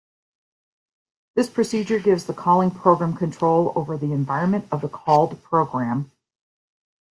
This 1.35 1.47
procedure 1.47 1.99
gives 1.99 2.25
the 2.25 2.33
calling 2.33 2.71
program 2.71 3.15
control 3.15 3.71
over 3.75 3.97
the 3.97 4.13
environment 4.13 4.67
of 4.71 4.81
the 4.81 4.89
called 4.89 5.43
program. 5.43 6.09